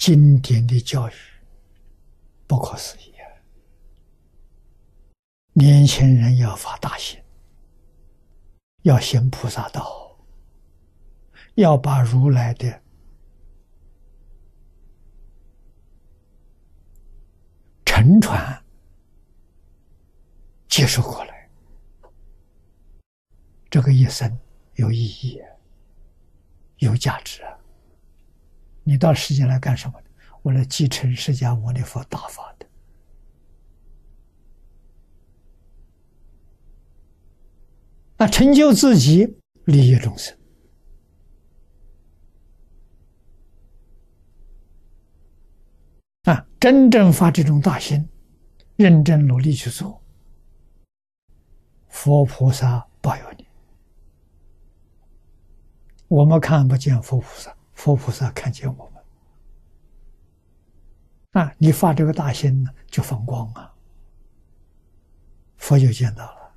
[0.00, 1.12] 经典的教育，
[2.46, 3.28] 不可思议啊！
[5.52, 7.22] 年轻人要发大心，
[8.80, 10.18] 要行菩萨道，
[11.56, 12.82] 要把如来的
[17.84, 18.64] 沉船
[20.66, 21.50] 接受过来，
[23.68, 24.38] 这个一生
[24.76, 25.38] 有意义，
[26.78, 27.49] 有价值啊！
[28.84, 30.00] 你到世间来干什么？
[30.42, 32.66] 为了继承释迦牟尼佛大法的
[38.16, 40.34] 那成就自己，利益众生
[46.22, 46.46] 啊！
[46.58, 48.08] 真正发这种大心，
[48.76, 50.02] 认真努力去做，
[51.88, 53.46] 佛菩萨保佑你。
[56.08, 57.54] 我们看不见佛菩萨。
[57.80, 59.02] 佛菩萨看见我们
[61.32, 61.54] 啊！
[61.56, 63.74] 你发这个大心呢，就放光啊，
[65.56, 66.52] 佛就见到了。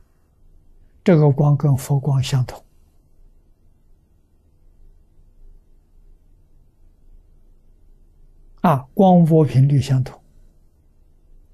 [1.02, 2.62] 这个光跟佛光相同
[8.59, 10.22] 啊，光波频率相同，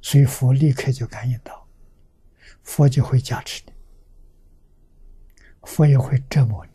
[0.01, 1.67] 所以佛立刻就感应到，
[2.63, 3.73] 佛就会加持你，
[5.61, 6.68] 佛也会折磨你。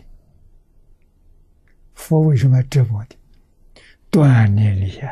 [2.04, 3.16] 佛为什么要折磨你？
[4.10, 5.10] 锻炼你呀！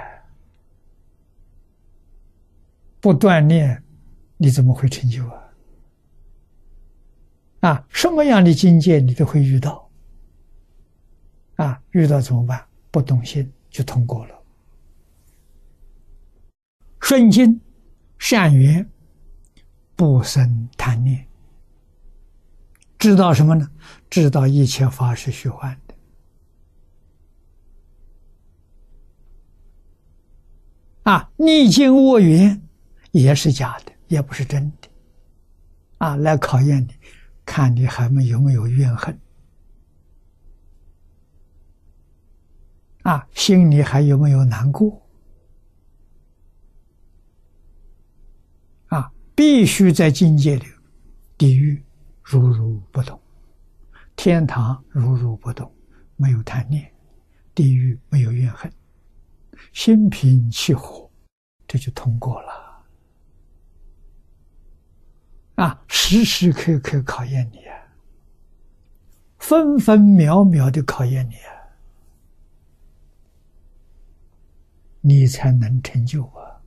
[3.01, 3.83] 不锻炼，
[4.37, 5.43] 你怎么会成就啊？
[7.61, 9.91] 啊，什么样的境界你都会遇到。
[11.55, 12.63] 啊，遇到怎么办？
[12.91, 14.43] 不动心就通过了。
[17.01, 17.59] 顺境
[18.19, 18.87] 善缘，
[19.97, 21.27] 不生贪念。
[22.99, 23.67] 知道什么呢？
[24.11, 25.75] 知道一切法是虚幻。
[31.03, 32.63] 啊，逆境卧云
[33.11, 34.89] 也是假的，也不是真的。
[35.99, 36.95] 啊，来考验你，
[37.45, 39.19] 看你还没有没有怨恨，
[43.03, 45.01] 啊，心里还有没有难过？
[48.89, 50.67] 啊，必须在境界里，
[51.37, 51.83] 地狱
[52.23, 53.21] 如如不动，
[54.15, 55.73] 天堂如如不动，
[56.17, 56.93] 没有贪念，
[57.55, 58.73] 地狱没有怨恨。
[59.73, 61.11] 心平气和，
[61.67, 62.85] 这就通过了。
[65.57, 67.77] 啊，时时刻刻考验你啊，
[69.39, 71.53] 分分秒秒的考验你啊，
[75.03, 76.61] 你才能成就啊。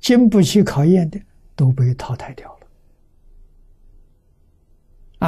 [0.00, 1.20] 经不起考验的
[1.54, 2.66] 都被淘汰掉了。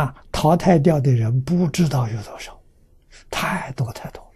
[0.00, 2.58] 啊，淘汰掉的人不知道有多少，
[3.30, 4.31] 太多太多。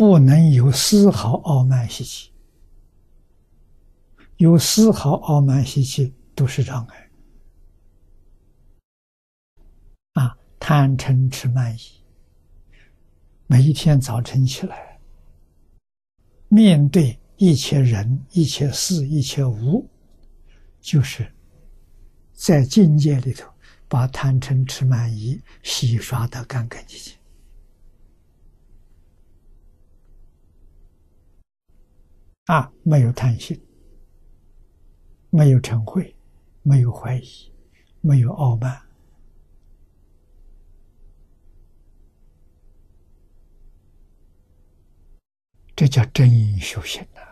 [0.00, 2.32] 不能有丝毫傲慢习气，
[4.38, 7.10] 有丝毫傲慢习气都是障碍。
[10.14, 11.80] 啊，贪嗔痴慢疑，
[13.46, 14.98] 每一天早晨起来，
[16.48, 19.86] 面对一切人、一切事、一切物，
[20.80, 21.30] 就是
[22.32, 23.46] 在境界里头
[23.86, 27.19] 把贪嗔痴慢疑洗刷的干干净净。
[32.50, 33.56] 啊，没有贪心，
[35.30, 36.12] 没有嗔恚，
[36.64, 37.52] 没有怀疑，
[38.00, 38.82] 没有傲慢，
[45.76, 47.29] 这叫真修行呐。